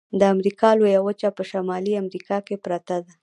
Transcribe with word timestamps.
د 0.19 0.21
امریکا 0.33 0.69
لویه 0.79 1.01
وچه 1.07 1.29
په 1.37 1.43
شمالي 1.51 1.93
امریکا 2.03 2.37
کې 2.47 2.55
پرته 2.65 2.95
ده. 3.05 3.11